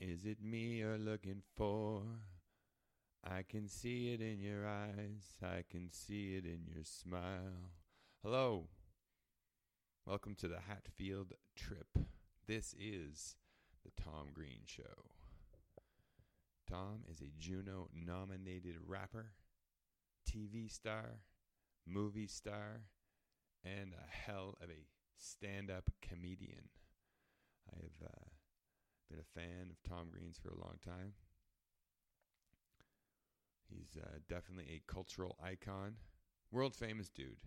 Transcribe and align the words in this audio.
Is 0.00 0.24
it 0.24 0.42
me 0.42 0.78
you're 0.78 0.98
looking 0.98 1.42
for? 1.56 2.02
I 3.22 3.42
can 3.48 3.68
see 3.68 4.12
it 4.12 4.20
in 4.20 4.40
your 4.40 4.66
eyes. 4.66 5.36
I 5.42 5.62
can 5.70 5.90
see 5.92 6.34
it 6.34 6.44
in 6.44 6.62
your 6.74 6.82
smile. 6.82 7.70
Hello. 8.22 8.64
Welcome 10.04 10.34
to 10.36 10.48
the 10.48 10.58
Hatfield 10.68 11.34
trip. 11.54 11.86
This 12.48 12.74
is 12.78 13.36
the 13.84 13.92
Tom 14.02 14.28
Green 14.34 14.62
Show. 14.66 15.04
Tom 16.68 17.04
is 17.08 17.20
a 17.20 17.30
Juno 17.38 17.88
nominated 17.94 18.74
rapper, 18.86 19.32
TV 20.28 20.68
star, 20.68 21.20
movie 21.86 22.26
star, 22.26 22.80
and 23.64 23.92
a 23.94 24.10
hell 24.10 24.56
of 24.60 24.68
a 24.68 24.86
stand 25.16 25.70
up 25.70 25.90
comedian. 26.02 26.70
I 27.72 27.76
have 27.76 28.08
uh, 28.08 28.33
been 29.08 29.20
a 29.20 29.40
fan 29.40 29.70
of 29.70 29.82
Tom 29.88 30.08
Green's 30.10 30.38
for 30.38 30.50
a 30.50 30.60
long 30.60 30.78
time. 30.84 31.14
He's 33.68 33.96
uh, 34.00 34.18
definitely 34.28 34.72
a 34.74 34.92
cultural 34.92 35.36
icon, 35.42 35.96
world 36.50 36.74
famous 36.74 37.08
dude. 37.08 37.38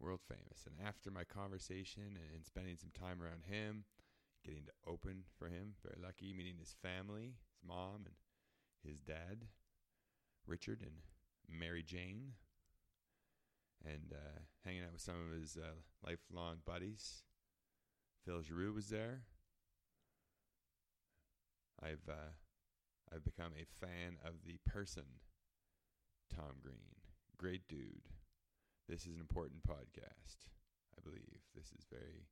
World 0.00 0.20
famous. 0.26 0.66
And 0.66 0.86
after 0.86 1.10
my 1.10 1.24
conversation 1.24 2.18
and, 2.34 2.44
spending 2.44 2.76
some 2.76 2.90
time 2.98 3.22
around 3.22 3.44
him, 3.44 3.84
getting 4.44 4.64
to 4.64 4.90
open 4.90 5.24
for 5.38 5.46
him, 5.46 5.74
very 5.82 5.98
lucky, 6.02 6.32
meeting 6.32 6.56
his 6.58 6.74
family, 6.82 7.34
his 7.50 7.60
mom 7.66 8.06
and 8.06 8.14
his 8.82 9.00
dad, 9.00 9.44
Richard 10.46 10.80
and 10.80 11.02
Mary 11.48 11.82
Jane, 11.82 12.32
and 13.84 14.12
uh, 14.12 14.40
hanging 14.64 14.82
out 14.82 14.92
with 14.92 15.02
some 15.02 15.14
of 15.14 15.38
his 15.38 15.58
uh, 15.58 15.74
lifelong 16.04 16.56
buddies. 16.64 17.22
Phil 18.24 18.42
Giroux 18.42 18.72
was 18.72 18.88
there. 18.88 19.22
I've 21.82 22.08
uh, 22.08 22.32
I've 23.12 23.24
become 23.24 23.52
a 23.56 23.66
fan 23.84 24.16
of 24.24 24.34
the 24.46 24.58
person, 24.66 25.04
Tom 26.34 26.60
Green. 26.62 26.94
Great 27.38 27.66
dude. 27.68 28.08
This 28.88 29.06
is 29.06 29.14
an 29.14 29.20
important 29.20 29.62
podcast. 29.68 30.48
I 30.96 31.00
believe 31.02 31.40
this 31.54 31.72
is 31.72 31.86
very, 31.90 32.26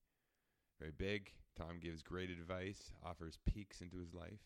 very 0.79 0.93
big. 0.97 1.33
Tom 1.57 1.79
gives 1.81 2.03
great 2.03 2.31
advice, 2.31 2.93
offers 3.05 3.39
peeks 3.47 3.81
into 3.81 3.99
his 3.99 4.15
life, 4.15 4.45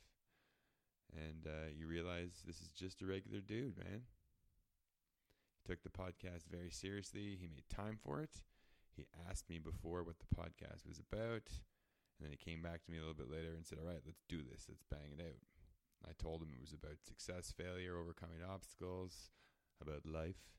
and 1.14 1.46
uh, 1.46 1.68
you 1.76 1.86
realize 1.86 2.42
this 2.46 2.60
is 2.60 2.68
just 2.68 3.02
a 3.02 3.06
regular 3.06 3.40
dude, 3.40 3.76
man. 3.78 4.02
He 5.54 5.70
took 5.72 5.82
the 5.82 5.90
podcast 5.90 6.46
very 6.50 6.70
seriously. 6.70 7.36
He 7.40 7.48
made 7.48 7.68
time 7.68 7.98
for 8.02 8.20
it. 8.20 8.42
He 8.96 9.06
asked 9.28 9.48
me 9.48 9.58
before 9.58 10.02
what 10.02 10.16
the 10.18 10.34
podcast 10.36 10.86
was 10.86 10.98
about, 10.98 11.48
and 12.18 12.24
then 12.24 12.32
he 12.32 12.38
came 12.38 12.62
back 12.62 12.84
to 12.84 12.90
me 12.90 12.98
a 12.98 13.00
little 13.00 13.18
bit 13.18 13.30
later 13.30 13.52
and 13.54 13.66
said, 13.66 13.78
"All 13.78 13.88
right, 13.88 14.04
let's 14.04 14.24
do 14.28 14.42
this. 14.42 14.66
Let's 14.68 14.84
bang 14.90 15.12
it 15.12 15.20
out." 15.20 15.40
I 16.04 16.12
told 16.18 16.42
him 16.42 16.54
it 16.54 16.60
was 16.60 16.74
about 16.74 17.02
success, 17.06 17.52
failure, 17.54 17.96
overcoming 17.96 18.42
obstacles, 18.42 19.30
about 19.80 20.06
life. 20.06 20.50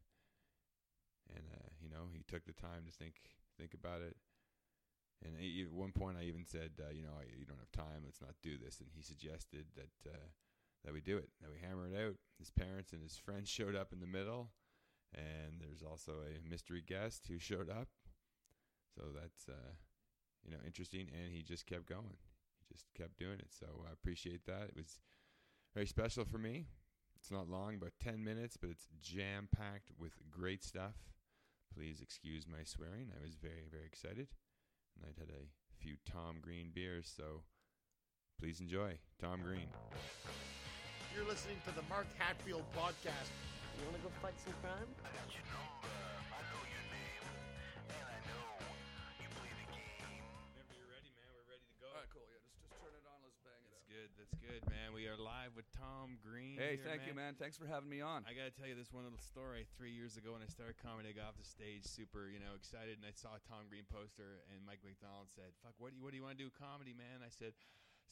And 1.30 1.44
uh, 1.52 1.72
you 1.82 1.90
know, 1.90 2.12
he 2.12 2.24
took 2.28 2.46
the 2.46 2.54
time 2.54 2.86
to 2.86 2.92
think 2.92 3.16
think 3.58 3.74
about 3.74 4.02
it. 4.02 4.18
And 5.24 5.40
at 5.40 5.72
one 5.72 5.94
point, 5.94 6.18
I 6.20 6.24
even 6.24 6.46
said, 6.46 6.72
uh, 6.80 6.92
"You 6.92 7.04
know, 7.04 7.16
I, 7.16 7.24
you 7.32 7.46
don't 7.46 7.64
have 7.64 7.72
time. 7.72 8.04
Let's 8.04 8.22
not 8.22 8.36
do 8.42 8.58
this." 8.58 8.80
And 8.80 8.90
he 8.94 9.02
suggested 9.02 9.68
that 9.76 10.12
uh, 10.12 10.30
that 10.84 10.94
we 10.94 11.02
do 11.02 11.18
it, 11.18 11.30
that 11.42 11.52
we 11.52 11.60
hammer 11.60 11.88
it 11.88 11.96
out. 11.96 12.16
His 12.38 12.52
parents 12.52 12.92
and 12.92 13.02
his 13.02 13.18
friends 13.18 13.50
showed 13.58 13.76
up 13.76 13.94
in 13.94 14.00
the 14.00 14.08
middle, 14.08 14.52
and 15.14 15.62
there's 15.62 15.84
also 15.84 16.24
a 16.24 16.48
mystery 16.48 16.84
guest 16.86 17.28
who 17.28 17.40
showed 17.40 17.70
up. 17.70 17.88
So 18.96 19.08
that's 19.16 19.48
uh, 19.50 19.74
you 20.44 20.52
know 20.52 20.58
interesting, 20.66 21.08
and 21.14 21.34
he 21.34 21.42
just 21.42 21.66
kept 21.66 21.88
going. 21.88 22.18
He 22.60 22.74
just 22.74 22.86
kept 22.98 23.18
doing 23.18 23.40
it. 23.40 23.50
So 23.58 23.68
I 23.88 23.94
appreciate 23.94 24.46
that. 24.46 24.70
It 24.70 24.76
was 24.76 25.00
very 25.74 25.88
special 25.88 26.26
for 26.26 26.38
me. 26.38 26.68
It's 27.20 27.32
not 27.32 27.50
long, 27.50 27.76
about 27.76 27.94
10 28.04 28.22
minutes, 28.22 28.58
but 28.58 28.70
it's 28.70 28.88
jam 29.02 29.48
packed 29.56 29.92
with 29.98 30.12
great 30.30 30.62
stuff. 30.62 30.96
Please 31.74 32.02
excuse 32.02 32.46
my 32.46 32.64
swearing. 32.66 33.12
I 33.18 33.24
was 33.24 33.36
very, 33.36 33.68
very 33.72 33.86
excited. 33.86 34.28
And 34.96 35.06
I'd 35.08 35.18
had 35.18 35.30
a 35.30 35.48
few 35.80 35.96
Tom 36.06 36.38
Green 36.42 36.72
beers, 36.74 37.12
so 37.16 37.44
please 38.40 38.60
enjoy 38.60 38.98
Tom 39.20 39.42
Green. 39.42 39.68
You're 41.16 41.26
listening 41.26 41.58
to 41.66 41.74
the 41.76 41.84
Mark 41.90 42.08
Hatfield 42.18 42.64
podcast. 42.76 43.32
You 43.80 43.86
want 43.86 43.98
to 43.98 44.04
go 44.04 44.12
fight 44.22 44.34
some 44.44 44.54
crime? 44.62 45.93
That's 54.24 54.40
good. 54.40 54.64
Man. 54.72 54.96
We 54.96 55.12
are 55.12 55.20
live 55.20 55.52
with 55.52 55.68
Tom 55.76 56.16
Green. 56.24 56.56
Hey, 56.56 56.80
here, 56.80 56.88
thank 56.88 57.04
you, 57.04 57.12
man. 57.12 57.36
Thanks 57.36 57.60
for 57.60 57.68
having 57.68 57.92
me 57.92 58.00
on. 58.00 58.24
I 58.24 58.32
got 58.32 58.48
to 58.48 58.56
tell 58.56 58.72
you 58.72 58.72
this 58.72 58.96
one 58.96 59.04
little 59.04 59.20
story. 59.20 59.68
Three 59.76 59.92
years 59.92 60.16
ago, 60.16 60.32
when 60.32 60.40
I 60.40 60.48
started 60.48 60.80
comedy, 60.80 61.12
I 61.12 61.16
got 61.20 61.36
off 61.36 61.36
the 61.36 61.44
stage 61.44 61.84
super, 61.84 62.32
you 62.32 62.40
know, 62.40 62.56
excited, 62.56 62.96
and 62.96 63.04
I 63.04 63.12
saw 63.12 63.36
a 63.36 63.44
Tom 63.44 63.68
Green 63.68 63.84
poster, 63.84 64.40
and 64.48 64.64
Mike 64.64 64.80
MacDonald 64.80 65.28
said, 65.28 65.52
"Fuck, 65.60 65.76
what 65.76 65.92
do 65.92 66.00
you 66.00 66.04
what 66.08 66.16
do 66.16 66.18
you 66.22 66.24
want 66.24 66.40
to 66.40 66.44
do 66.48 66.48
comedy, 66.56 66.96
man?" 66.96 67.20
I 67.20 67.28
said. 67.28 67.52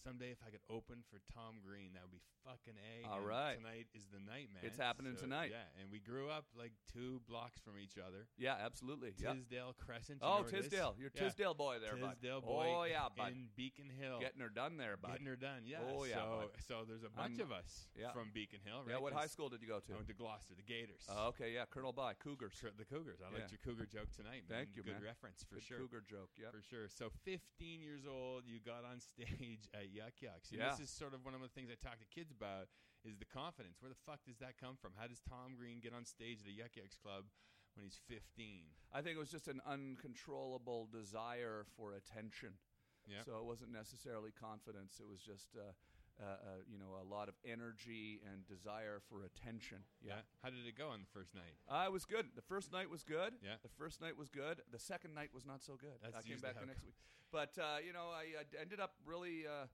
Someday, 0.04 0.32
if 0.32 0.42
I 0.42 0.50
could 0.50 0.66
open 0.70 1.04
for 1.14 1.22
Tom 1.30 1.62
Green, 1.62 1.94
that 1.94 2.02
would 2.02 2.12
be 2.12 2.26
fucking 2.42 2.74
a. 2.74 3.06
All 3.06 3.18
And 3.22 3.28
right. 3.28 3.56
tonight 3.58 3.86
is 3.94 4.10
the 4.10 4.18
night, 4.18 4.50
man. 4.50 4.66
It's 4.66 4.78
happening 4.82 5.14
tonight. 5.16 5.52
Yeah, 5.54 5.62
and 5.80 5.92
we 5.92 6.00
grew 6.00 6.26
up 6.30 6.46
like 6.58 6.74
two 6.92 7.22
blocks 7.30 7.62
from 7.62 7.78
each 7.78 8.02
other. 8.02 8.26
yeah, 8.38 8.58
absolutely. 8.58 9.14
Yeah. 9.22 9.34
Tisdale 9.38 9.76
Crescent. 9.78 10.20
you 10.22 10.28
know 10.28 10.34
Oh, 10.34 10.42
where 10.42 10.50
it 10.50 10.54
is? 10.58 10.74
Tisdale. 10.74 10.96
You're 10.98 11.12
Yeah. 11.14 11.22
Tisdale 11.30 11.54
boy 11.54 11.78
there, 11.78 11.96
bud. 11.98 12.18
Tisdale 12.18 12.42
boy. 12.42 12.66
Oh, 12.66 12.84
yeah, 12.90 13.10
bud. 13.16 13.30
In 13.34 13.50
Beacon 13.56 13.90
Hill. 13.94 14.18
Getting 14.20 14.42
her 14.42 14.50
done 14.50 14.78
there, 14.78 14.98
bud. 14.98 15.12
Getting 15.22 15.28
her 15.28 15.36
done, 15.38 15.62
yeah. 15.70 15.86
Oh, 15.86 16.04
yeah, 16.04 16.16
So, 16.16 16.50
bud. 16.50 16.62
so 16.66 16.76
there's 16.88 17.04
a 17.04 17.10
bunch 17.14 17.38
I'm- 17.38 17.46
of 17.46 17.52
us 17.52 17.88
yeah. 17.96 18.12
from 18.12 18.32
Beacon 18.34 18.60
Hill, 18.66 18.82
right? 18.82 18.94
yeah, 18.94 18.98
what 18.98 19.14
high 19.14 19.28
school 19.30 19.50
did 19.50 19.62
you 19.62 19.68
go 19.68 19.78
I 19.78 19.86
to? 19.86 19.94
went 20.02 20.08
to 20.08 20.14
Gloucester, 20.18 20.56
the 20.56 20.64
Gators. 20.64 21.06
Oh, 21.10 21.28
okay, 21.30 21.54
yeah, 21.54 21.66
Colonel 21.70 21.94
By 21.94 22.16
Cougars. 22.16 22.58
The 22.76 22.86
Cougars. 22.86 23.22
I 23.22 23.30
Yeah. 23.30 23.38
liked 23.38 23.52
your 23.52 23.60
Cougar 23.62 23.86
joke 23.86 24.10
tonight. 24.18 24.50
Man. 24.50 24.66
Thank 24.66 24.76
you, 24.76 24.82
Good 24.82 24.94
man. 24.94 25.04
reference 25.04 25.44
for 25.44 25.56
Good 25.56 25.64
sure. 25.64 25.78
Cougar 25.78 26.02
joke. 26.10 26.32
Yeah. 26.38 26.50
For 26.50 26.62
sure. 26.64 26.90
So, 26.90 27.12
15 27.24 27.82
years 27.84 28.08
old, 28.08 28.48
you 28.48 28.60
got 28.60 28.84
on 28.84 29.00
stage 29.14 29.70
at 29.76 29.91
Yuk 29.92 30.22
Yuk's. 30.22 30.52
And 30.52 30.60
Yeah. 30.60 30.72
This 30.72 30.88
is 30.88 30.90
sort 30.90 31.14
of 31.14 31.24
one 31.26 31.36
of 31.36 31.42
the 31.42 31.50
things 31.50 31.70
I 31.70 31.76
talk 31.76 32.00
to 32.00 32.06
kids 32.08 32.32
about 32.32 32.68
is 33.04 33.18
the 33.18 33.26
confidence. 33.26 33.82
Where 33.82 33.90
the 33.90 34.00
fuck 34.06 34.24
does 34.26 34.38
that 34.40 34.58
come 34.58 34.78
from? 34.80 34.94
How 34.98 35.08
does 35.08 35.22
Tom 35.22 35.56
Green 35.58 35.80
get 35.80 35.94
on 35.94 36.06
stage 36.06 36.42
at 36.42 36.48
a 36.48 36.52
Yuk 36.56 36.76
Yuk's 36.76 36.96
club 36.96 37.26
when 37.76 37.84
he's 37.84 38.00
15? 38.08 38.72
I 38.94 39.02
think 39.02 39.16
it 39.16 39.20
was 39.20 39.32
just 39.32 39.48
an 39.48 39.62
uncontrollable 39.66 40.88
desire 40.92 41.66
for 41.76 41.94
attention. 41.94 42.58
Yeah. 43.08 43.24
So 43.26 43.38
it 43.38 43.46
wasn't 43.46 43.72
necessarily 43.74 44.32
confidence. 44.32 45.00
It 45.02 45.10
was 45.10 45.20
just, 45.22 45.56
uh, 45.58 45.74
uh, 46.22 46.26
uh, 46.26 46.38
you 46.72 46.78
know, 46.78 46.96
a 47.02 47.08
lot 47.08 47.28
of 47.28 47.36
energy 47.44 48.22
and 48.32 48.46
desire 48.48 49.02
for 49.10 49.24
attention. 49.24 49.80
Yeah. 50.06 50.22
How 50.44 50.50
did 50.50 50.66
it 50.68 50.78
go 50.78 50.90
on 50.90 51.02
the 51.02 51.12
first 51.12 51.34
night? 51.34 51.56
Uh, 51.68 51.86
it 51.88 51.92
was 51.92 52.06
good. 52.06 52.28
The 52.36 52.42
first 52.46 52.72
night 52.72 52.90
was 52.90 53.04
good. 53.04 53.34
Yeah. 53.44 53.56
The 53.64 53.70
first 53.70 54.00
night 54.02 54.16
was 54.18 54.30
good. 54.30 54.62
The 54.72 54.80
second 54.80 55.14
night 55.16 55.30
was 55.34 55.46
not 55.46 55.64
so 55.64 55.74
good. 55.76 55.98
That's 56.04 56.16
I 56.16 56.22
came 56.22 56.40
back 56.40 56.60
the 56.60 56.66
next 56.68 56.84
week. 56.86 56.96
But, 57.32 57.58
uh, 57.58 57.78
you 57.86 57.92
know, 57.94 58.08
I, 58.14 58.38
I 58.40 58.62
ended 58.62 58.80
up 58.80 58.94
really. 59.06 59.46
Uh, 59.48 59.66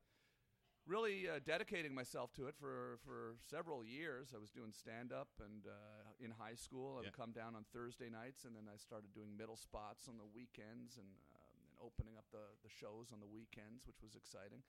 Really 0.88 1.28
uh, 1.28 1.44
dedicating 1.44 1.92
myself 1.94 2.32
to 2.40 2.48
it 2.48 2.56
for, 2.56 2.96
for 3.04 3.36
several 3.44 3.84
years. 3.84 4.32
I 4.32 4.40
was 4.40 4.52
doing 4.56 4.72
stand 4.72 5.12
up 5.12 5.28
and 5.44 5.68
uh, 5.68 6.24
in 6.24 6.32
high 6.32 6.56
school. 6.56 6.96
I 6.96 7.04
would 7.04 7.12
Yeah. 7.12 7.20
come 7.24 7.36
down 7.36 7.60
on 7.60 7.66
Thursday 7.76 8.08
nights, 8.08 8.46
and 8.48 8.56
then 8.56 8.72
I 8.72 8.78
started 8.80 9.12
doing 9.12 9.36
middle 9.36 9.58
spots 9.60 10.08
on 10.08 10.16
the 10.16 10.24
weekends 10.24 10.96
and, 10.96 11.12
um, 11.36 11.60
and 11.60 11.76
opening 11.84 12.16
up 12.16 12.24
the, 12.32 12.48
the 12.64 12.72
shows 12.72 13.12
on 13.12 13.20
the 13.20 13.28
weekends, 13.28 13.84
which 13.84 14.00
was 14.00 14.16
exciting. 14.16 14.64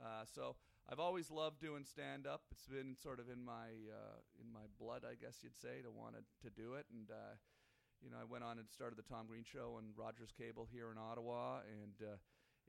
Uh, 0.00 0.24
so 0.24 0.56
I've 0.88 1.00
always 1.00 1.30
loved 1.30 1.60
doing 1.60 1.84
stand 1.84 2.26
up. 2.26 2.48
It's 2.50 2.64
been 2.64 2.96
sort 2.96 3.20
of 3.20 3.28
in 3.28 3.44
my 3.44 3.76
uh, 3.92 4.24
in 4.40 4.48
my 4.48 4.64
blood, 4.80 5.04
I 5.04 5.20
guess 5.20 5.44
you'd 5.44 5.60
say, 5.60 5.84
to 5.84 5.90
want 5.92 6.16
to, 6.16 6.48
do 6.48 6.80
it. 6.80 6.86
And 6.88 7.10
uh, 7.12 7.36
you 8.00 8.08
know, 8.08 8.16
I 8.16 8.24
went 8.24 8.42
on 8.42 8.56
and 8.58 8.64
started 8.72 8.96
the 8.96 9.04
Tom 9.04 9.28
Green 9.28 9.44
Show 9.44 9.76
on 9.76 9.92
Rogers 9.92 10.32
Cable 10.32 10.66
here 10.72 10.88
in 10.90 10.96
Ottawa, 10.96 11.60
and 11.68 11.92
uh, 12.00 12.16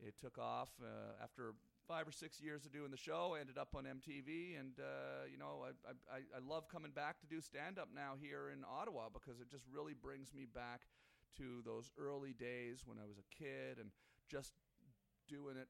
it 0.04 0.20
took 0.20 0.38
off 0.38 0.68
uh, 0.84 1.16
after 1.24 1.56
five 1.88 2.10
or 2.10 2.12
six 2.12 2.42
years 2.42 2.66
of 2.66 2.74
doing 2.74 2.92
the 2.92 3.00
show. 3.00 3.36
I 3.38 3.40
ended 3.40 3.58
up 3.58 3.72
on 3.72 3.86
MTV, 3.88 4.60
and 4.60 4.76
uh, 4.84 5.24
you 5.32 5.40
know, 5.40 5.64
I, 5.64 5.96
I 6.12 6.20
I 6.36 6.40
love 6.44 6.68
coming 6.68 6.92
back 6.92 7.22
to 7.22 7.28
do 7.28 7.40
stand 7.40 7.80
up 7.80 7.88
now 7.96 8.20
here 8.20 8.52
in 8.52 8.68
Ottawa 8.68 9.08
because 9.08 9.40
it 9.40 9.48
just 9.48 9.64
really 9.72 9.96
brings 9.96 10.34
me 10.36 10.44
back 10.44 10.92
to 11.38 11.64
those 11.64 11.90
early 11.96 12.34
days 12.34 12.84
when 12.84 13.00
I 13.00 13.08
was 13.08 13.16
a 13.16 13.28
kid 13.32 13.80
and 13.80 13.96
just 14.28 14.52
doing 15.30 15.56
it 15.56 15.70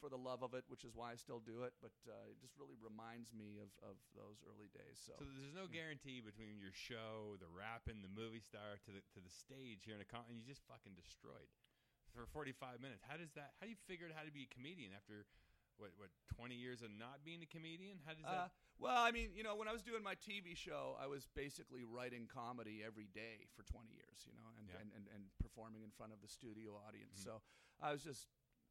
for 0.00 0.08
the 0.08 0.16
love 0.18 0.40
of 0.42 0.56
it, 0.56 0.64
which 0.72 0.82
is 0.82 0.96
why 0.96 1.12
I 1.12 1.16
still 1.20 1.38
do 1.44 1.62
it. 1.68 1.76
But 1.84 1.92
uh, 2.08 2.32
it 2.32 2.40
just 2.40 2.56
really 2.56 2.80
reminds 2.80 3.30
me 3.36 3.60
of, 3.60 3.68
of 3.84 4.00
those 4.16 4.40
early 4.48 4.72
days. 4.72 4.96
So, 4.98 5.12
So 5.20 5.28
there's 5.28 5.52
no 5.54 5.68
guarantee 5.68 6.24
between 6.24 6.56
your 6.56 6.72
show, 6.72 7.36
the 7.36 7.50
rapping, 7.52 8.00
the 8.00 8.10
movie 8.10 8.40
star, 8.42 8.80
to 8.88 8.90
the 8.90 9.04
to 9.12 9.20
the 9.20 9.30
stage 9.30 9.84
here 9.84 9.94
in 9.94 10.02
a 10.02 10.08
con, 10.08 10.24
and 10.32 10.40
you 10.40 10.44
just 10.48 10.64
fucking 10.64 10.96
destroyed 10.96 11.46
for 12.16 12.24
45 12.32 12.80
minutes. 12.80 13.04
How 13.06 13.20
does 13.20 13.30
that? 13.36 13.54
How 13.60 13.68
do 13.68 13.70
you 13.70 13.78
figure 13.86 14.08
out 14.08 14.16
how 14.16 14.24
to 14.24 14.32
be 14.34 14.48
a 14.48 14.50
comedian 14.50 14.90
after 14.96 15.28
what 15.76 15.92
what 16.00 16.08
20 16.36 16.56
years 16.56 16.80
of 16.80 16.90
not 16.96 17.20
being 17.22 17.44
a 17.44 17.50
comedian? 17.52 18.00
How 18.08 18.16
does 18.16 18.24
Uh, 18.24 18.48
that? 18.48 18.52
well, 18.80 19.00
I 19.00 19.12
mean, 19.12 19.30
you 19.36 19.44
know, 19.44 19.56
when 19.56 19.68
I 19.68 19.72
was 19.76 19.84
doing 19.84 20.02
my 20.02 20.16
TV 20.16 20.56
show, 20.56 20.96
I 21.00 21.06
was 21.06 21.28
basically 21.36 21.84
writing 21.84 22.24
comedy 22.28 22.80
every 22.84 23.08
day 23.12 23.48
for 23.56 23.62
20 23.64 23.88
years, 23.92 24.24
you 24.26 24.32
know, 24.36 24.48
and, 24.58 24.68
Yeah. 24.68 24.80
and, 24.80 24.88
and, 24.96 25.04
and 25.14 25.22
performing 25.40 25.82
in 25.84 25.90
front 25.92 26.12
of 26.12 26.20
the 26.20 26.28
studio 26.28 26.76
audience. 26.88 27.20
So 27.22 27.40
I 27.80 27.92
was 27.92 28.02
just, 28.04 28.28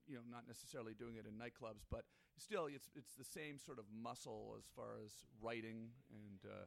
you 0.10 0.16
know, 0.16 0.26
not 0.30 0.48
necessarily 0.48 0.94
doing 0.98 1.16
it 1.16 1.26
in 1.30 1.38
nightclubs, 1.38 1.86
but 1.90 2.04
still, 2.38 2.66
it's 2.66 2.90
it's 2.96 3.14
the 3.14 3.24
same 3.24 3.60
sort 3.60 3.78
of 3.78 3.86
muscle 3.94 4.56
as 4.58 4.66
far 4.76 4.98
as 5.06 5.14
writing 5.42 5.94
and 6.10 6.40
uh, 6.50 6.66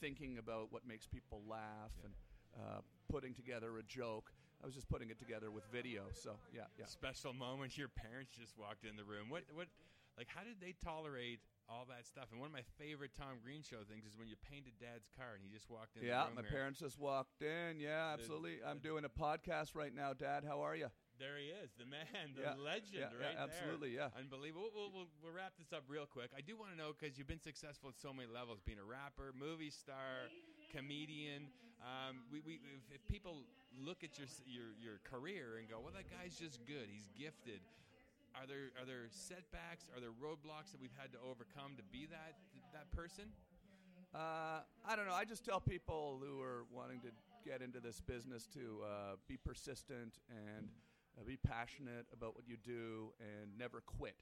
thinking 0.00 0.38
about 0.38 0.70
what 0.70 0.86
makes 0.86 1.06
people 1.06 1.42
laugh 1.48 1.92
and 2.04 2.14
uh, 2.56 2.80
putting 3.10 3.34
together 3.34 3.78
a 3.78 3.82
joke. 3.82 4.30
I 4.62 4.66
was 4.66 4.74
just 4.74 4.88
putting 4.88 5.10
it 5.10 5.18
together 5.18 5.50
with 5.50 5.64
video, 5.72 6.04
so 6.14 6.38
yeah, 6.54 6.70
yeah. 6.78 6.86
Special 6.86 7.34
moment. 7.34 7.76
Your 7.76 7.88
parents 7.88 8.32
just 8.38 8.56
walked 8.56 8.84
in 8.86 8.96
the 8.96 9.04
room. 9.04 9.28
What 9.28 9.42
what 9.52 9.66
like 10.16 10.28
how 10.30 10.42
did 10.42 10.60
they 10.60 10.74
tolerate 10.82 11.40
all 11.68 11.86
that 11.88 12.06
stuff? 12.06 12.28
And 12.30 12.40
one 12.40 12.48
of 12.48 12.56
my 12.56 12.64
favorite 12.78 13.12
Tom 13.16 13.40
Green 13.42 13.62
show 13.62 13.82
things 13.88 14.04
is 14.04 14.16
when 14.18 14.28
you 14.28 14.36
painted 14.50 14.74
Dad's 14.80 15.08
car 15.16 15.34
and 15.34 15.42
he 15.42 15.48
just 15.50 15.70
walked 15.70 15.96
in. 15.96 16.04
Yeah, 16.06 16.24
the 16.24 16.26
room 16.28 16.36
my 16.36 16.42
here. 16.42 16.50
parents 16.50 16.80
just 16.80 16.98
walked 16.98 17.42
in. 17.42 17.80
Yeah, 17.80 18.14
The- 18.16 18.22
absolutely. 18.22 18.58
I'm 18.66 18.78
doing 18.78 19.04
a 19.04 19.12
podcast 19.12 19.74
right 19.74 19.94
now, 19.94 20.12
Dad. 20.12 20.44
How 20.44 20.60
are 20.60 20.76
you? 20.76 20.88
There 21.18 21.38
he 21.38 21.46
is, 21.54 21.70
the 21.78 21.86
man, 21.86 22.34
the 22.34 22.42
Yeah, 22.42 22.58
legend, 22.58 22.90
yeah, 22.98 23.06
yeah, 23.14 23.22
right 23.22 23.36
there. 23.38 23.46
absolutely, 23.46 23.94
yeah. 23.94 24.10
Unbelievable. 24.18 24.66
We'll, 24.74 24.90
we'll, 24.90 25.06
we'll 25.22 25.30
wrap 25.32 25.54
this 25.56 25.70
up 25.72 25.84
real 25.86 26.06
quick. 26.10 26.34
I 26.36 26.42
do 26.42 26.58
want 26.58 26.74
to 26.74 26.76
know 26.76 26.90
because 26.90 27.14
you've 27.16 27.30
been 27.30 27.38
successful 27.40 27.88
at 27.94 27.96
so 28.02 28.10
many 28.12 28.26
levels, 28.26 28.58
being 28.66 28.82
a 28.82 28.84
rapper, 28.84 29.30
movie 29.30 29.70
star, 29.70 30.26
comedian. 30.74 31.46
Um, 31.86 32.26
we, 32.32 32.40
we, 32.42 32.54
if, 32.74 32.98
if 32.98 33.00
people 33.06 33.46
look 33.78 34.02
at 34.02 34.18
your, 34.18 34.26
your 34.46 34.74
your 34.80 34.96
career 35.06 35.58
and 35.62 35.68
go, 35.70 35.78
"Well, 35.78 35.92
that 35.94 36.10
guy's 36.10 36.34
just 36.34 36.64
good. 36.66 36.88
He's 36.90 37.06
gifted." 37.14 37.60
Are 38.34 38.46
there 38.46 38.74
are 38.80 38.86
there 38.86 39.06
setbacks? 39.10 39.86
Are 39.94 40.00
there 40.00 40.10
roadblocks 40.10 40.74
that 40.74 40.80
we've 40.82 40.94
had 40.98 41.12
to 41.12 41.18
overcome 41.22 41.78
to 41.78 41.84
be 41.94 42.06
that 42.10 42.34
that 42.74 42.90
person? 42.90 43.30
Uh, 44.14 44.62
I 44.86 44.94
don't 44.96 45.06
know. 45.06 45.14
I 45.14 45.24
just 45.24 45.44
tell 45.44 45.60
people 45.60 46.22
who 46.22 46.42
are 46.42 46.66
wanting 46.70 47.00
to 47.00 47.10
get 47.46 47.62
into 47.62 47.78
this 47.78 48.00
business 48.00 48.46
to 48.54 48.82
uh, 48.82 48.88
be 49.28 49.36
persistent 49.36 50.18
and 50.30 50.68
uh, 51.18 51.22
be 51.26 51.36
passionate 51.36 52.06
about 52.12 52.34
what 52.34 52.46
you 52.46 52.56
do 52.56 53.12
and 53.18 53.50
never 53.58 53.82
quit. 53.82 54.18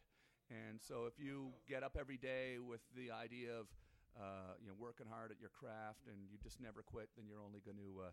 And 0.50 0.80
so, 0.80 1.06
if 1.08 1.16
you 1.16 1.52
get 1.68 1.82
up 1.82 1.96
every 1.98 2.16
day 2.16 2.56
with 2.60 2.80
the 2.96 3.12
idea 3.12 3.52
of 3.52 3.66
uh, 4.20 4.60
you 4.60 4.68
know 4.68 4.76
working 4.76 5.06
hard 5.08 5.30
at 5.32 5.40
your 5.40 5.52
craft 5.52 6.04
and 6.04 6.28
you 6.28 6.36
just 6.42 6.60
never 6.60 6.82
quit, 6.82 7.08
then 7.16 7.24
you're 7.24 7.40
only 7.40 7.60
going 7.64 7.80
to 7.80 8.08
uh, 8.08 8.12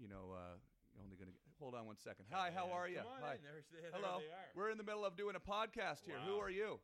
you 0.00 0.08
know 0.08 0.32
uh, 0.32 0.56
you're 0.94 1.04
only 1.04 1.16
going 1.16 1.28
to 1.28 1.36
hold 1.58 1.74
on 1.74 1.86
one 1.86 1.96
second. 1.96 2.26
Hi, 2.30 2.50
how 2.54 2.70
are 2.70 2.88
you? 2.88 2.98
Come 2.98 3.06
on 3.06 3.22
Hi. 3.22 3.34
in. 3.36 3.42
There's- 3.42 3.66
there 3.70 3.90
Hello. 3.92 4.20
they 4.20 4.30
are. 4.30 4.50
We're 4.54 4.70
in 4.70 4.78
the 4.78 4.84
middle 4.84 5.04
of 5.04 5.16
doing 5.16 5.36
a 5.36 5.40
podcast 5.40 6.04
here. 6.04 6.18
Who 6.20 6.34
Wow. 6.36 6.40
are 6.42 6.50
you? 6.50 6.80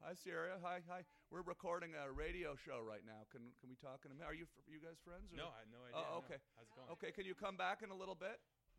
Hi, 0.00 0.14
Sierra. 0.14 0.60
Hi, 0.62 0.80
hi. 0.86 1.04
We're 1.30 1.42
recording 1.42 1.94
a 1.94 2.10
radio 2.12 2.54
show 2.54 2.80
right 2.80 3.04
now. 3.04 3.26
Can 3.30 3.52
can 3.58 3.68
we 3.68 3.74
talk 3.76 4.04
in 4.04 4.12
a 4.12 4.14
minute? 4.14 4.28
Are 4.30 4.34
you 4.34 4.46
fr- 4.46 4.62
you 4.70 4.78
guys 4.78 4.98
friends? 5.00 5.32
Or? 5.32 5.36
No, 5.36 5.48
I 5.50 5.58
had 5.58 5.70
no 5.70 5.78
oh, 5.82 5.86
idea. 5.86 5.98
Oh, 5.98 6.10
no. 6.10 6.16
okay. 6.18 6.38
How's 6.54 6.68
it 6.68 6.74
going? 6.76 6.88
Okay, 6.90 7.10
can 7.12 7.24
you 7.26 7.34
come 7.34 7.56
back 7.56 7.82
in 7.82 7.90
a 7.90 7.94
little 7.94 8.14
bit? 8.14 8.38
A 8.38 8.38
little 8.38 8.70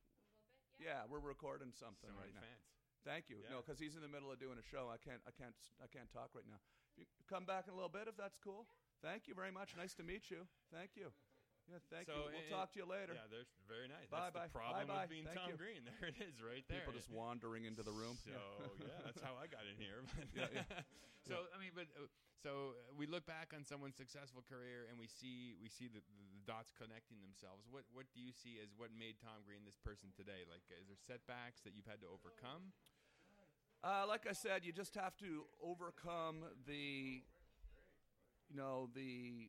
bit? 0.79 0.79
Yeah, 0.79 1.03
we're 1.05 1.19
recording 1.19 1.73
something 1.73 2.09
So 2.09 2.15
right 2.15 2.31
many 2.31 2.35
now. 2.35 2.41
fans. 2.41 2.63
Thank 3.03 3.29
you. 3.29 3.43
No, 3.49 3.49
Yeah. 3.49 3.57
because 3.57 3.79
he's 3.79 3.95
in 3.95 4.01
the 4.01 4.07
middle 4.07 4.31
of 4.31 4.39
doing 4.39 4.57
a 4.57 4.63
show. 4.63 4.89
I 4.89 4.97
can't, 4.97 5.21
I 5.27 5.31
can't, 5.31 5.55
I 5.83 5.87
can't 5.87 6.09
talk 6.09 6.33
right 6.33 6.47
now. 6.47 6.59
If 6.95 7.07
you 7.19 7.25
come 7.27 7.45
back 7.45 7.67
in 7.67 7.73
a 7.73 7.75
little 7.75 7.89
bit, 7.91 8.07
if 8.07 8.15
that's 8.15 8.37
cool. 8.39 8.65
Thank 9.01 9.27
you 9.27 9.33
very 9.35 9.51
much. 9.51 9.75
Nice 9.75 9.93
to 9.95 10.03
meet 10.03 10.31
you. 10.31 10.47
Thank 10.71 10.95
you. 10.95 11.11
Yeah, 11.69 11.77
thank 11.93 12.09
So, 12.09 12.17
you. 12.17 12.33
We'll 12.33 12.41
and- 12.49 12.49
talk 12.49 12.73
to 12.73 12.79
you 12.81 12.87
later. 12.89 13.13
Yeah, 13.13 13.29
there's 13.29 13.53
very 13.69 13.85
nice. 13.85 14.09
Bye, 14.09 14.33
That's 14.33 14.33
bye. 14.33 14.49
the 14.49 14.57
problem 14.57 14.73
Bye, 14.73 14.89
bye. 14.89 15.05
with 15.05 15.13
being 15.13 15.27
Thank 15.29 15.37
Tom 15.37 15.49
you. 15.53 15.57
Green. 15.61 15.83
There 16.01 16.09
it 16.09 16.17
is, 16.17 16.41
right 16.41 16.65
there. 16.65 16.81
People 16.81 16.97
just 16.97 17.13
wandering 17.13 17.69
into 17.69 17.85
the 17.85 17.93
room. 17.93 18.17
So 18.25 18.33
yeah, 18.81 19.05
that's 19.05 19.21
how 19.21 19.37
I 19.37 19.45
got 19.45 19.69
in 19.69 19.77
here. 19.77 20.01
Yeah, 20.33 20.49
yeah. 20.49 20.65
so 21.29 21.45
I 21.53 21.61
mean, 21.61 21.71
but 21.77 21.85
uh, 21.93 22.09
so 22.41 22.73
uh, 22.73 22.95
we 22.97 23.05
look 23.05 23.27
back 23.29 23.53
on 23.53 23.61
someone's 23.67 23.99
successful 23.99 24.41
career 24.41 24.89
and 24.89 24.97
we 24.97 25.05
see 25.05 25.53
we 25.61 25.69
see 25.69 25.85
the, 25.85 26.01
the, 26.01 26.25
the 26.39 26.43
dots 26.49 26.73
connecting 26.73 27.21
themselves. 27.21 27.69
What 27.69 27.85
what 27.93 28.09
do 28.17 28.19
you 28.23 28.33
see 28.33 28.57
as 28.57 28.73
what 28.73 28.89
made 28.89 29.21
Tom 29.21 29.45
Green 29.45 29.61
this 29.67 29.77
person 29.77 30.09
today? 30.17 30.47
Like, 30.49 30.65
is 30.73 30.89
there 30.89 30.97
setbacks 30.97 31.61
that 31.67 31.77
you've 31.77 31.85
had 31.89 32.01
to 32.01 32.09
overcome? 32.09 32.73
Uh, 33.85 34.03
like 34.09 34.25
I 34.27 34.33
said, 34.33 34.65
you 34.65 34.73
just 34.73 34.95
have 34.95 35.15
to 35.23 35.45
overcome 35.63 36.43
the, 36.67 37.23
you 38.51 38.55
know, 38.55 38.89
the 38.93 39.47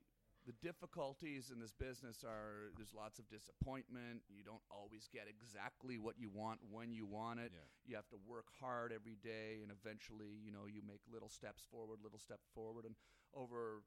the 0.50 0.58
difficulties 0.66 1.54
in 1.54 1.62
this 1.62 1.70
business 1.70 2.26
are 2.26 2.74
there's 2.74 2.90
lots 2.90 3.22
of 3.22 3.30
disappointment. 3.30 4.26
You 4.26 4.42
don't 4.42 4.66
always 4.66 5.06
get 5.06 5.30
exactly 5.30 5.94
what 5.94 6.18
you 6.18 6.26
want 6.26 6.58
when 6.66 6.90
you 6.90 7.06
want 7.06 7.38
it. 7.38 7.54
Yeah. 7.54 7.62
You 7.86 7.94
have 7.94 8.10
to 8.10 8.18
work 8.26 8.50
hard 8.58 8.90
every 8.90 9.14
day, 9.22 9.62
and 9.62 9.70
eventually, 9.70 10.34
you 10.42 10.50
know, 10.50 10.66
you 10.66 10.82
make 10.82 11.06
little 11.06 11.30
steps 11.30 11.62
forward, 11.70 12.02
little 12.02 12.18
step 12.18 12.42
forward, 12.50 12.82
and 12.82 12.98
over 13.30 13.86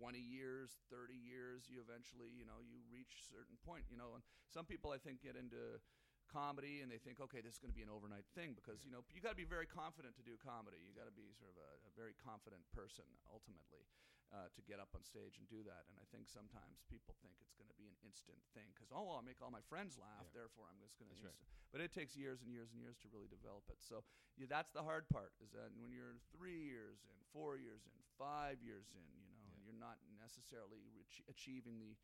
20 0.00 0.16
years, 0.16 0.80
30 0.88 1.12
years, 1.12 1.68
you 1.68 1.84
eventually, 1.84 2.32
you 2.32 2.48
know, 2.48 2.64
you 2.64 2.80
reach 2.88 3.20
a 3.20 3.24
certain 3.28 3.60
point, 3.60 3.84
you 3.92 4.00
know, 4.00 4.16
and 4.16 4.24
some 4.48 4.64
people 4.64 4.96
I 4.96 5.00
think 5.00 5.20
get 5.20 5.36
into 5.36 5.84
comedy 6.32 6.80
and 6.80 6.88
they 6.88 6.96
think, 6.96 7.20
okay, 7.20 7.44
this 7.44 7.56
is 7.56 7.60
going 7.60 7.72
to 7.72 7.76
be 7.76 7.84
an 7.84 7.92
overnight 7.92 8.24
thing 8.32 8.56
because, 8.56 8.80
you 8.88 8.92
know, 8.92 9.04
you 9.12 9.20
got 9.20 9.36
to 9.36 9.40
be 9.40 9.48
very 9.48 9.68
confident 9.68 10.16
to 10.16 10.24
do 10.24 10.40
comedy. 10.40 10.80
You 10.80 10.96
got 10.96 11.10
to 11.10 11.16
be 11.16 11.28
sort 11.36 11.52
of 11.52 11.60
a, 11.60 11.70
a 11.84 11.92
very 11.92 12.16
confident 12.16 12.64
person 12.72 13.04
ultimately 13.28 13.84
uh, 14.30 14.46
to 14.54 14.60
get 14.62 14.78
up 14.78 14.94
on 14.94 15.02
stage 15.02 15.36
and 15.42 15.46
do 15.50 15.62
that. 15.66 15.86
And 15.90 15.98
I 15.98 16.06
think 16.14 16.30
sometimes 16.30 16.82
people 16.86 17.18
think 17.18 17.34
it's 17.42 17.54
going 17.58 17.66
to 17.66 17.74
be 17.74 17.90
an 17.90 17.98
instant 18.06 18.38
thing 18.54 18.70
because, 18.74 18.90
oh, 18.94 19.10
I'll 19.10 19.26
make 19.26 19.42
all 19.42 19.50
my 19.50 19.62
friends 19.66 19.98
laugh, 19.98 20.26
Yeah. 20.30 20.46
therefore 20.46 20.70
I'm 20.70 20.78
just 20.78 20.94
going 20.98 21.10
to 21.10 21.18
right. 21.18 21.34
But 21.74 21.78
it 21.82 21.90
takes 21.94 22.14
years 22.18 22.42
and 22.42 22.50
years 22.50 22.70
and 22.74 22.78
years 22.82 22.98
to 23.02 23.10
really 23.10 23.30
develop 23.30 23.66
it. 23.70 23.78
So 23.82 24.02
yeah, 24.38 24.46
that's 24.50 24.70
the 24.74 24.82
hard 24.86 25.06
part 25.10 25.34
is 25.42 25.50
that 25.54 25.70
when 25.78 25.90
you're 25.94 26.18
three 26.34 26.58
years 26.66 27.02
in, 27.06 27.14
four 27.34 27.58
years 27.58 27.86
in, 27.86 27.94
five 28.18 28.58
years 28.62 28.90
in, 28.94 29.02
you 29.14 29.22
know, 29.22 29.38
and 29.50 29.58
Yeah. 29.58 29.70
you're 29.70 29.78
not 29.82 29.98
necessarily 30.18 30.82
reach- 30.94 31.22
achieving 31.30 31.78
the, 31.78 31.94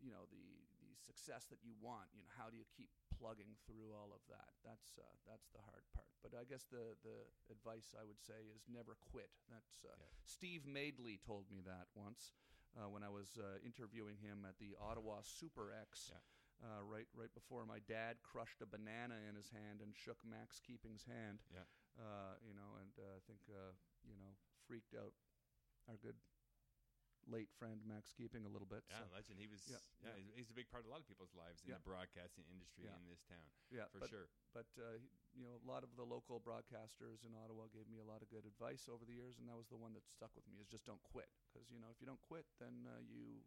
you 0.00 0.12
know, 0.12 0.28
the 0.32 0.44
the 0.84 0.92
success 0.96 1.44
that 1.52 1.60
you 1.64 1.72
want. 1.80 2.08
You 2.16 2.20
know, 2.24 2.32
how 2.36 2.48
do 2.48 2.56
you 2.56 2.64
keep 2.76 2.88
plugging 3.18 3.56
through 3.64 3.92
all 3.96 4.12
of 4.12 4.20
that? 4.28 4.52
That's 4.64 4.96
uh, 5.00 5.08
that's 5.24 5.48
the 5.56 5.62
hard 5.64 5.84
part. 5.96 6.12
But 6.22 6.36
I 6.36 6.44
guess 6.44 6.68
the 6.68 6.94
the 7.02 7.24
advice 7.50 7.96
I 7.96 8.04
would 8.04 8.20
say 8.20 8.46
is 8.52 8.68
never 8.68 8.96
quit. 9.00 9.32
That's 9.48 9.84
uh, 9.84 9.96
Yeah. 9.96 10.12
Steve 10.24 10.64
Madely 10.68 11.18
told 11.24 11.48
me 11.50 11.60
that 11.64 11.88
once 11.96 12.36
uh, 12.76 12.88
when 12.92 13.02
I 13.02 13.08
was 13.08 13.38
uh, 13.40 13.58
interviewing 13.64 14.20
him 14.20 14.44
at 14.44 14.58
the 14.60 14.76
Ottawa 14.76 15.24
Super 15.24 15.72
Ex. 15.72 16.12
Yeah. 16.12 16.20
Uh, 16.56 16.80
right, 16.88 17.04
right 17.12 17.28
before 17.36 17.68
my 17.68 17.84
dad 17.84 18.16
crushed 18.24 18.64
a 18.64 18.66
banana 18.66 19.20
in 19.28 19.36
his 19.36 19.52
hand 19.52 19.84
and 19.84 19.92
shook 19.92 20.16
Max 20.24 20.56
Keeping's 20.64 21.04
hand. 21.04 21.44
Yeah. 21.52 21.68
Uh, 22.00 22.40
you 22.40 22.56
know, 22.56 22.80
and 22.80 22.92
uh, 22.96 23.12
I 23.12 23.20
think 23.28 23.44
uh, 23.52 23.76
you 24.08 24.16
know 24.16 24.32
freaked 24.64 24.96
out 24.96 25.12
our 25.84 26.00
good 26.00 26.16
late 27.26 27.50
friend 27.58 27.82
Max 27.86 28.14
Keeping 28.14 28.46
a 28.46 28.50
little 28.50 28.66
bit. 28.70 28.86
Yeah, 28.86 29.02
so, 29.02 29.14
legend. 29.14 29.38
He 29.42 29.50
was. 29.50 29.66
yeah, 29.66 29.82
Yeah, 30.02 30.14
yeah. 30.14 30.16
He's, 30.18 30.30
he's 30.46 30.50
a 30.50 30.56
big 30.56 30.70
part 30.70 30.86
of 30.86 30.88
a 30.88 30.92
lot 30.94 31.02
of 31.02 31.06
people's 31.10 31.34
lives 31.34 31.62
in 31.66 31.70
Yeah. 31.74 31.82
the 31.82 31.86
broadcasting 31.86 32.46
industry 32.50 32.86
in 32.86 33.04
this 33.10 33.22
town, 33.26 33.46
yeah, 33.70 33.90
for 33.90 33.98
but, 34.02 34.10
sure. 34.10 34.26
But 34.54 34.70
uh, 34.78 35.02
you 35.34 35.44
know, 35.44 35.58
a 35.58 35.66
lot 35.68 35.82
of 35.84 35.92
the 35.98 36.06
local 36.06 36.38
broadcasters 36.40 37.26
in 37.26 37.34
Ottawa 37.34 37.68
gave 37.74 37.90
me 37.90 37.98
a 37.98 38.06
lot 38.06 38.22
of 38.22 38.30
good 38.30 38.46
advice 38.46 38.86
over 38.88 39.04
the 39.04 39.12
years, 39.12 39.36
and 39.42 39.50
that 39.50 39.58
was 39.58 39.68
the 39.68 39.76
one 39.78 39.92
that 39.98 40.06
stuck 40.08 40.32
with 40.38 40.46
me: 40.48 40.56
is 40.62 40.70
just 40.70 40.86
don't 40.86 41.02
quit. 41.02 41.28
Because 41.50 41.68
you 41.68 41.82
know, 41.82 41.90
if 41.92 41.98
you 42.00 42.06
don't 42.08 42.22
quit, 42.24 42.46
then 42.62 42.86
uh, 42.88 43.02
you 43.04 43.42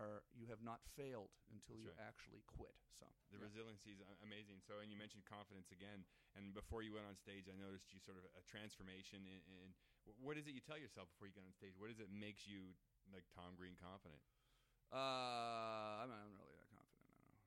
are 0.00 0.24
you 0.32 0.48
have 0.48 0.64
not 0.64 0.80
failed 0.96 1.28
until 1.52 1.76
That's 1.76 1.84
you 1.84 1.92
right. 1.92 2.08
actually 2.08 2.42
quit. 2.48 2.72
So 2.96 3.04
The 3.28 3.38
yeah. 3.38 3.46
resiliency 3.50 3.92
is 3.92 4.00
amazing. 4.24 4.64
So, 4.64 4.80
and 4.80 4.88
you 4.88 4.96
mentioned 4.96 5.28
confidence 5.28 5.68
again. 5.68 6.08
And 6.32 6.56
before 6.56 6.80
you 6.80 6.96
went 6.96 7.04
on 7.04 7.12
stage, 7.20 7.44
I 7.44 7.56
noticed 7.60 7.92
you 7.92 8.00
sort 8.00 8.16
of 8.16 8.24
a 8.32 8.42
transformation. 8.48 9.28
In, 9.28 9.38
in 9.52 9.68
what 10.18 10.40
is 10.40 10.48
it 10.48 10.56
you 10.56 10.64
tell 10.64 10.80
yourself 10.80 11.12
before 11.12 11.28
you 11.28 11.36
get 11.36 11.44
on 11.44 11.52
stage? 11.52 11.76
What 11.76 11.92
is 11.92 12.00
it 12.00 12.08
makes 12.08 12.48
you 12.48 12.72
like 13.14 13.28
Tom 13.36 13.54
Green 13.56 13.76
confident? 13.80 14.20
uh, 14.92 16.04
I'm 16.04 16.10
not 16.12 16.20
really 16.36 16.56
that 16.60 16.68
confident. 16.68 17.08
I 17.08 17.16
don't 17.16 17.28
know. 17.32 17.40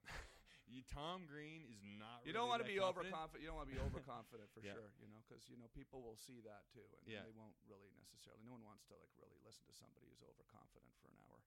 You, 0.65 0.81
Tom 0.89 1.29
Green 1.29 1.61
is 1.69 1.77
not. 1.85 2.25
You 2.25 2.33
really 2.33 2.41
don't 2.41 2.49
want 2.49 2.61
to 2.65 2.69
be 2.69 2.81
confident. 2.81 3.13
overconfident. 3.13 3.39
You 3.45 3.49
don't 3.53 3.59
want 3.61 3.69
to 3.69 3.75
be 3.77 3.81
overconfident 3.85 4.49
for 4.49 4.61
Yeah. 4.65 4.73
sure. 4.73 4.89
You 4.97 5.05
know, 5.13 5.21
because 5.21 5.45
you 5.45 5.61
know 5.61 5.69
people 5.77 6.01
will 6.01 6.17
see 6.17 6.41
that 6.41 6.65
too, 6.73 6.85
and 7.01 7.05
Yeah. 7.05 7.21
they 7.21 7.33
won't 7.37 7.53
really 7.69 7.93
necessarily. 8.01 8.41
No 8.41 8.57
one 8.57 8.65
wants 8.65 8.81
to 8.89 8.97
like 8.97 9.13
really 9.21 9.37
listen 9.45 9.61
to 9.69 9.75
somebody 9.77 10.09
who's 10.09 10.25
overconfident 10.25 10.89
for 10.97 11.05
an 11.13 11.21
hour. 11.29 11.37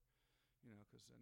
You 0.63 0.71
know, 0.79 0.87
because 0.87 1.03
then, 1.11 1.19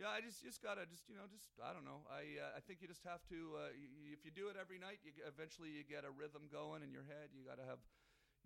yeah, 0.00 0.08
I 0.16 0.24
just 0.24 0.40
just 0.40 0.64
gotta 0.64 0.88
just 0.88 1.08
you 1.12 1.16
know 1.16 1.28
just 1.28 1.52
I 1.60 1.76
don't 1.76 1.84
know. 1.84 2.08
I 2.08 2.40
uh, 2.40 2.56
I 2.56 2.64
think 2.64 2.80
you 2.80 2.88
just 2.88 3.04
have 3.04 3.20
to. 3.28 3.68
Uh, 3.68 3.72
y 3.76 3.84
y- 3.84 4.16
if 4.16 4.24
you 4.24 4.32
do 4.32 4.48
it 4.48 4.56
every 4.56 4.80
night, 4.80 5.04
you 5.04 5.12
eventually 5.28 5.76
you 5.76 5.84
get 5.84 6.08
a 6.08 6.12
rhythm 6.12 6.48
going 6.48 6.80
in 6.80 6.88
your 6.88 7.04
head. 7.04 7.36
You 7.36 7.44
got 7.44 7.60
to 7.60 7.68
have, 7.68 7.84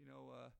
you 0.02 0.06
know. 0.10 0.34
Uh, 0.34 0.50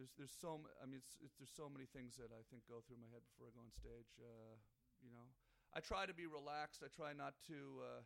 there's 0.00 0.16
there's 0.16 0.32
so 0.32 0.56
m- 0.64 0.72
I 0.80 0.88
mean 0.88 1.04
it's, 1.04 1.20
it's 1.20 1.36
there's 1.36 1.52
so 1.52 1.68
many 1.68 1.84
things 1.84 2.16
that 2.16 2.32
I 2.32 2.40
think 2.48 2.64
go 2.64 2.80
through 2.80 2.96
my 2.96 3.10
head 3.12 3.20
before 3.28 3.52
I 3.52 3.52
go 3.52 3.60
on 3.60 3.68
stage. 3.76 4.16
Uh, 4.16 4.56
you 5.04 5.12
know, 5.12 5.28
I 5.76 5.84
try 5.84 6.08
to 6.08 6.16
be 6.16 6.24
relaxed. 6.24 6.80
I 6.80 6.88
try 6.88 7.12
not 7.12 7.36
to. 7.52 7.84
Uh, 7.84 8.02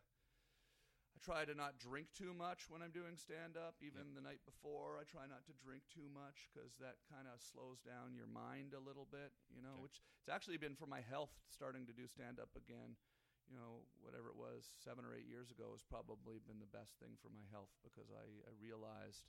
I 1.14 1.18
try 1.22 1.46
to 1.46 1.54
not 1.54 1.78
drink 1.78 2.10
too 2.10 2.34
much 2.34 2.66
when 2.66 2.82
I'm 2.82 2.90
doing 2.90 3.14
stand 3.14 3.54
up, 3.54 3.78
even 3.78 4.18
the 4.18 4.20
night 4.20 4.42
before. 4.42 4.98
I 4.98 5.06
try 5.06 5.30
not 5.30 5.46
to 5.46 5.54
drink 5.62 5.86
too 5.86 6.10
much 6.10 6.50
because 6.50 6.74
that 6.82 6.98
kind 7.06 7.30
of 7.30 7.38
slows 7.38 7.78
down 7.86 8.18
your 8.18 8.26
mind 8.26 8.74
a 8.74 8.82
little 8.82 9.06
bit, 9.06 9.30
you 9.46 9.62
know, 9.62 9.78
Okay. 9.78 9.86
which 9.86 10.02
it's 10.18 10.26
actually 10.28 10.58
been 10.58 10.74
for 10.74 10.90
my 10.90 10.98
health 11.06 11.30
starting 11.46 11.86
to 11.86 11.94
do 11.94 12.10
stand 12.10 12.42
up 12.42 12.50
again. 12.58 12.98
You 13.46 13.54
know, 13.54 13.86
whatever 14.02 14.26
it 14.32 14.34
was, 14.40 14.66
seven 14.82 15.04
or 15.06 15.12
eight 15.14 15.28
years 15.28 15.52
ago, 15.54 15.70
has 15.76 15.84
probably 15.86 16.40
been 16.48 16.58
the 16.58 16.72
best 16.74 16.96
thing 16.98 17.14
for 17.20 17.28
my 17.30 17.44
health 17.52 17.70
because 17.84 18.08
I, 18.10 18.24
I 18.48 18.52
realized, 18.58 19.28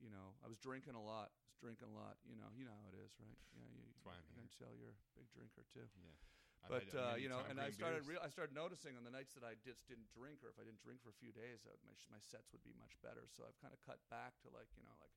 you 0.00 0.10
know, 0.10 0.34
I 0.42 0.50
was 0.50 0.58
drinking 0.58 0.94
a 0.98 1.02
lot. 1.02 1.30
I 1.30 1.44
was 1.50 1.58
drinking 1.60 1.90
a 1.90 1.96
lot. 1.96 2.18
You 2.26 2.36
know, 2.36 2.48
you 2.54 2.64
know 2.66 2.74
how 2.74 2.88
it 2.90 2.98
is, 2.98 3.12
right? 3.18 3.38
Yeah, 3.54 3.66
you, 3.70 3.82
That's 3.86 4.04
why 4.04 4.14
I'm 4.18 4.26
you 4.26 4.44
can 4.44 4.50
tell 4.54 4.72
you're 4.74 4.94
a 4.94 5.12
big 5.14 5.28
drinker 5.32 5.64
too. 5.70 5.86
Yeah. 5.98 6.16
I've 6.64 6.72
but 6.72 6.88
had, 6.88 6.96
uh, 6.96 7.14
you 7.20 7.28
know, 7.28 7.44
and 7.44 7.60
I 7.60 7.68
Green 7.68 7.76
started 7.76 8.02
beers. 8.08 8.16
real 8.16 8.22
I 8.24 8.32
started 8.32 8.56
noticing 8.56 8.96
on 8.96 9.04
the 9.04 9.12
nights 9.12 9.36
that 9.36 9.44
I 9.44 9.52
just 9.60 9.84
didn't 9.84 10.08
drink, 10.16 10.40
or 10.40 10.48
if 10.48 10.56
I 10.56 10.64
didn't 10.64 10.80
drink 10.80 11.04
for 11.04 11.12
a 11.12 11.18
few 11.20 11.28
days, 11.28 11.68
uh, 11.68 11.76
my 11.84 11.92
my 12.08 12.20
sets 12.24 12.50
would 12.56 12.64
be 12.64 12.72
much 12.80 12.96
better. 13.04 13.28
So 13.28 13.44
I've 13.44 13.58
kind 13.60 13.76
of 13.76 13.80
cut 13.84 14.00
back 14.08 14.40
to 14.44 14.48
like 14.52 14.72
you 14.76 14.84
know 14.84 14.96
like. 15.00 15.12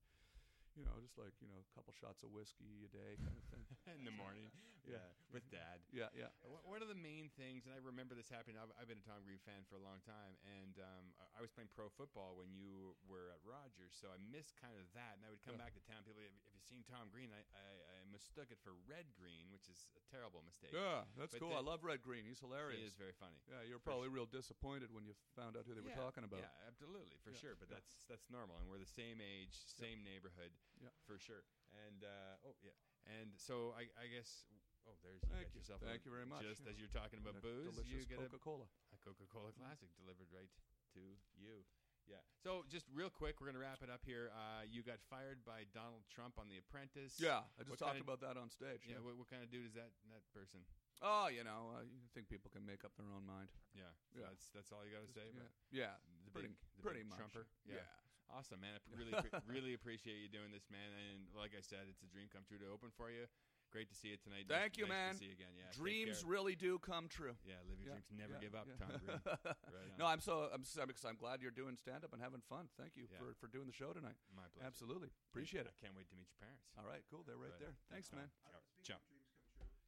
You 0.78 0.86
know, 0.86 0.94
just 1.02 1.18
like 1.18 1.34
you 1.42 1.50
know, 1.50 1.58
a 1.58 1.70
couple 1.74 1.90
shots 1.98 2.22
of 2.22 2.30
whiskey 2.30 2.86
a 2.86 2.92
day, 2.94 3.18
kind 3.18 3.34
of 3.34 3.46
thing. 3.50 3.66
in 3.98 4.06
the 4.06 4.14
morning. 4.14 4.54
Yeah. 4.86 5.04
yeah, 5.04 5.34
with 5.36 5.44
dad. 5.52 5.84
yeah, 5.92 6.08
yeah. 6.16 6.32
What, 6.48 6.64
what 6.64 6.80
are 6.80 6.88
the 6.88 6.96
main 6.96 7.28
things? 7.36 7.68
And 7.68 7.76
I 7.76 7.82
remember 7.84 8.16
this 8.16 8.32
happening. 8.32 8.56
I've, 8.56 8.72
I've 8.80 8.88
been 8.88 9.02
a 9.02 9.08
Tom 9.10 9.20
Green 9.28 9.42
fan 9.44 9.68
for 9.68 9.76
a 9.76 9.84
long 9.84 10.00
time, 10.08 10.40
and 10.48 10.80
um, 10.80 11.12
I- 11.36 11.44
was 11.44 11.52
playing 11.52 11.68
pro 11.76 11.92
football 11.92 12.40
when 12.40 12.54
you 12.56 12.96
were 13.04 13.28
at 13.36 13.42
Rogers, 13.44 13.92
so 14.00 14.08
I 14.14 14.16
missed 14.32 14.56
kind 14.56 14.78
of 14.80 14.88
that. 14.96 15.20
And 15.20 15.28
I 15.28 15.34
would 15.34 15.44
come 15.44 15.60
Yeah. 15.60 15.66
back 15.68 15.76
to 15.76 15.84
town. 15.84 16.08
People, 16.08 16.24
have, 16.24 16.32
have 16.32 16.56
you 16.56 16.64
seen 16.64 16.88
Tom 16.88 17.12
Green? 17.12 17.36
I, 17.36 17.42
I, 17.52 17.68
I 18.00 18.08
mistook 18.08 18.48
it 18.54 18.62
for 18.64 18.78
Red 18.88 19.12
Green, 19.18 19.52
which 19.52 19.68
is 19.68 19.92
a 20.00 20.04
terrible 20.08 20.40
mistake. 20.48 20.72
Yeah, 20.72 21.04
that's 21.20 21.36
But 21.36 21.44
cool. 21.44 21.58
I 21.58 21.64
love 21.66 21.84
Red 21.84 22.00
Green. 22.00 22.24
He's 22.24 22.40
hilarious. 22.40 22.80
He 22.80 22.88
is 22.88 22.96
very 22.96 23.18
funny. 23.20 23.44
Yeah, 23.52 23.66
you're 23.68 23.84
probably 23.84 24.08
real 24.08 24.30
disappointed 24.30 24.94
when 24.96 25.04
you 25.04 25.18
found 25.36 25.60
out 25.60 25.68
who 25.68 25.76
they 25.76 25.84
were 25.84 25.98
talking 26.00 26.24
about. 26.24 26.46
Yeah, 26.48 26.70
absolutely, 26.70 27.20
for 27.28 27.36
Yeah, 27.36 27.44
sure. 27.44 27.56
But 27.60 27.68
yeah. 27.68 27.82
that's 27.82 27.92
that's 28.08 28.28
normal, 28.32 28.56
and 28.64 28.72
we're 28.72 28.80
the 28.80 28.88
same 28.88 29.20
age, 29.20 29.52
same 29.68 30.00
neighborhood, 30.08 30.56
Yeah. 30.82 30.94
for 31.08 31.18
sure. 31.18 31.44
And 31.88 32.04
uh, 32.04 32.48
oh 32.48 32.56
yeah, 32.64 32.76
and 33.22 33.34
so 33.38 33.74
I, 33.78 33.88
I 34.00 34.08
guess 34.10 34.46
oh 34.88 34.96
there's 35.04 35.22
you 35.24 35.30
Thank 35.32 35.52
got 35.52 35.56
you. 35.56 35.60
yourself 35.62 35.80
Thank 35.84 36.02
a- 36.02 36.06
you 36.08 36.12
very 36.14 36.26
much. 36.28 36.44
Just 36.48 36.64
Yeah. 36.66 36.72
as 36.72 36.76
you're 36.80 36.92
talking 36.92 37.20
about 37.20 37.36
a 37.38 37.44
booze, 37.44 37.76
you 37.86 38.02
get 38.08 38.20
a, 38.24 38.30
Coca-Cola. 38.32 38.68
a 38.94 38.98
Coca-Cola 39.04 39.52
Classic 39.58 39.90
delivered 40.00 40.32
right 40.32 40.50
to 40.96 41.02
you. 41.38 41.64
Yeah. 42.08 42.24
So 42.40 42.64
just 42.72 42.88
real 42.96 43.12
quick, 43.12 43.44
we're 43.44 43.52
gonna 43.52 43.60
wrap 43.60 43.84
it 43.84 43.92
up 43.92 44.00
here. 44.08 44.32
Uh, 44.32 44.64
you 44.64 44.80
got 44.80 45.04
fired 45.12 45.44
by 45.44 45.68
Donald 45.76 46.08
Trump 46.08 46.40
on 46.40 46.48
The 46.48 46.56
Apprentice. 46.56 47.20
Yeah, 47.20 47.44
I 47.60 47.68
just 47.68 47.76
What 47.76 47.84
talked 47.84 48.00
kinda- 48.00 48.08
about 48.08 48.24
that 48.24 48.40
on 48.40 48.48
stage. 48.48 48.88
Yeah. 48.88 48.96
Yeah. 48.96 49.04
What, 49.04 49.20
what 49.20 49.28
kind 49.28 49.44
of 49.44 49.52
dude 49.52 49.68
is 49.68 49.76
that 49.76 49.92
that 50.16 50.24
person? 50.32 50.64
Oh, 51.04 51.28
you 51.28 51.44
know, 51.44 51.76
uh, 51.78 51.84
you 51.84 52.08
think 52.16 52.26
people 52.32 52.50
can 52.50 52.64
make 52.66 52.82
up 52.88 52.96
their 52.96 53.12
own 53.12 53.28
mind. 53.28 53.52
Yeah. 53.76 53.92
So 54.10 54.24
Yeah. 54.24 54.32
That's 54.32 54.48
that's 54.56 54.72
all 54.72 54.82
you 54.88 54.96
got 54.96 55.04
to 55.04 55.12
say. 55.12 55.28
yeah. 55.36 55.52
yeah. 55.70 55.94
The 56.26 56.32
pretty, 56.32 56.48
big, 56.48 56.58
the 56.80 56.82
pretty 56.82 57.04
big 57.04 57.10
much. 57.12 57.20
Trumper. 57.20 57.44
Yeah. 57.68 57.84
Awesome, 58.32 58.60
man. 58.60 58.76
I 58.76 58.80
p- 58.84 58.94
really, 59.00 59.14
really 59.48 59.74
appreciate 59.74 60.20
you 60.20 60.28
doing 60.28 60.52
this, 60.52 60.68
man. 60.68 60.92
And 60.96 61.32
like 61.34 61.56
I 61.56 61.64
said, 61.64 61.88
it's 61.88 62.04
a 62.04 62.10
dream 62.12 62.28
come 62.28 62.44
true 62.44 62.60
to 62.60 62.68
open 62.70 62.92
for 62.92 63.08
you. 63.10 63.26
Great 63.68 63.92
to 63.92 63.96
see 64.00 64.16
you 64.16 64.20
tonight. 64.20 64.48
Thank 64.48 64.76
nice, 64.76 64.80
you, 64.80 64.88
nice 64.88 64.96
man. 64.96 65.12
To 65.12 65.20
see 65.20 65.28
you 65.32 65.36
again. 65.36 65.52
Yeah. 65.60 65.68
Dreams 65.76 66.24
really 66.24 66.56
do 66.56 66.80
come 66.80 67.12
true. 67.12 67.36
Yeah, 67.44 67.60
live 67.68 67.80
your 67.84 67.92
Yeah, 67.92 68.00
dreams. 68.00 68.08
Never 68.16 68.36
yeah, 68.40 68.44
give 68.48 68.54
up, 68.56 68.64
yeah. 68.68 68.80
Tom 68.80 68.96
Green. 69.04 69.20
Right 69.76 69.92
no. 70.00 70.08
I'm 70.08 70.24
so 70.24 70.48
I'm 70.56 70.64
so, 70.64 70.80
I'm, 70.84 70.92
ex- 70.92 71.04
I'm 71.04 71.20
glad 71.20 71.44
you're 71.44 71.52
doing 71.56 71.76
stand 71.76 72.08
up 72.08 72.16
and 72.16 72.24
having 72.24 72.40
fun. 72.48 72.72
Thank 72.80 72.96
you 72.96 73.12
Yeah. 73.12 73.20
for, 73.20 73.36
for 73.44 73.52
doing 73.52 73.68
the 73.68 73.76
show 73.76 73.92
tonight. 73.92 74.16
My 74.32 74.48
pleasure. 74.56 74.64
Absolutely. 74.64 75.12
Appreciate 75.36 75.68
I 75.68 75.76
it. 75.76 75.80
can't 75.84 75.92
wait 76.00 76.08
to 76.12 76.16
meet 76.16 76.32
your 76.32 76.40
parents. 76.40 76.64
All 76.80 76.88
right, 76.88 77.04
cool. 77.12 77.28
They're 77.28 77.36
right, 77.36 77.52
Right 77.60 77.60
there. 77.60 77.76
on. 77.76 77.92
Thanks, 77.92 78.08
Tom. 78.08 78.24
man. 78.24 78.32
All 78.48 78.56
right, 78.56 78.64
Jump. 78.88 79.04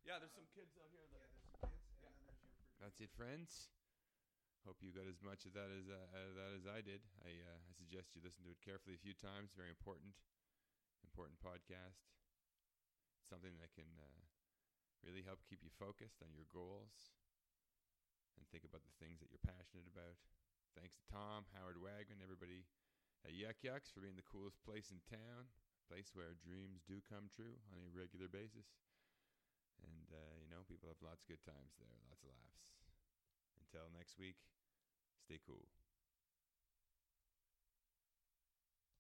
Yeah, 0.03 0.19
there's 0.19 0.35
some 0.35 0.47
kids 0.51 0.75
out 0.75 0.91
here 0.91 1.07
that 1.15 1.71
That's 2.83 2.99
it, 2.99 3.11
friends. 3.15 3.71
Hope 4.67 4.83
you 4.83 4.91
got 4.91 5.07
as 5.07 5.23
much 5.23 5.47
of 5.47 5.55
that 5.55 5.71
as 5.71 5.87
uh, 5.87 6.17
out 6.17 6.29
of 6.29 6.35
that 6.35 6.51
as 6.53 6.65
I 6.67 6.83
did. 6.83 6.99
I 7.23 7.31
uh, 7.31 7.59
I 7.63 7.71
suggest 7.73 8.13
you 8.13 8.21
listen 8.21 8.43
to 8.43 8.53
it 8.53 8.59
carefully 8.59 8.93
a 8.93 9.01
few 9.01 9.15
times. 9.15 9.55
Very 9.55 9.71
important, 9.71 10.19
important 11.03 11.39
podcast. 11.39 12.11
Something 13.23 13.55
that 13.63 13.71
can 13.71 13.87
uh, 13.97 14.23
really 15.05 15.23
help 15.23 15.45
keep 15.47 15.63
you 15.63 15.71
focused 15.71 16.19
on 16.19 16.35
your 16.35 16.47
goals 16.51 17.15
and 18.35 18.43
think 18.51 18.67
about 18.67 18.83
the 18.83 18.95
things 18.99 19.19
that 19.23 19.31
you're 19.31 19.43
passionate 19.43 19.87
about. 19.87 20.19
Thanks 20.75 20.95
to 20.99 21.03
Tom, 21.07 21.47
Howard 21.55 21.79
Wagman, 21.79 22.23
everybody 22.23 22.67
at 23.27 23.35
Yuk 23.35 23.59
Yuk's 23.63 23.91
for 23.91 23.99
being 23.99 24.15
the 24.15 24.27
coolest 24.27 24.63
place 24.63 24.91
in 24.91 25.03
town, 25.03 25.51
place 25.91 26.15
where 26.15 26.39
dreams 26.39 26.83
do 26.87 27.03
come 27.03 27.27
true 27.27 27.59
on 27.71 27.83
a 27.83 27.91
regular 27.91 28.31
basis. 28.31 28.79
And, 29.83 30.07
uh, 30.11 30.35
you 30.39 30.47
know, 30.51 30.63
people 30.67 30.87
have 30.91 30.99
lots 31.03 31.23
of 31.23 31.31
good 31.31 31.43
times 31.43 31.75
there, 31.79 31.95
lots 32.07 32.23
of 32.23 32.31
laughs. 32.31 32.78
Until 33.71 33.87
next 33.95 34.17
week, 34.17 34.35
stay 35.25 35.39
cool. 35.45 35.67